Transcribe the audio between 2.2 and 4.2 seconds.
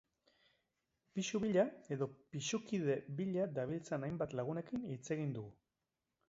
pisukide bila dabiltzan